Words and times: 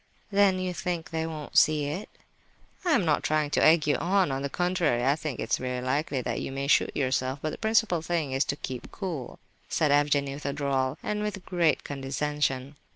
"Then 0.31 0.57
you 0.57 0.73
think 0.73 1.11
they 1.11 1.27
won't 1.27 1.55
see 1.55 1.85
it?" 1.85 2.09
"I 2.83 2.93
am 2.93 3.05
not 3.05 3.21
trying 3.21 3.51
to 3.51 3.63
egg 3.63 3.85
you 3.85 3.97
on. 3.97 4.31
On 4.31 4.41
the 4.41 4.49
contrary, 4.49 5.05
I 5.05 5.15
think 5.15 5.39
it 5.39 5.53
very 5.57 5.79
likely 5.79 6.21
that 6.23 6.41
you 6.41 6.51
may 6.51 6.65
shoot 6.65 6.97
yourself; 6.97 7.37
but 7.43 7.51
the 7.51 7.59
principal 7.59 8.01
thing 8.01 8.31
is 8.31 8.43
to 8.45 8.55
keep 8.55 8.91
cool," 8.91 9.37
said 9.69 9.91
Evgenie 9.91 10.33
with 10.33 10.47
a 10.47 10.53
drawl, 10.53 10.97
and 11.03 11.21
with 11.21 11.45
great 11.45 11.83
condescension. 11.83 12.77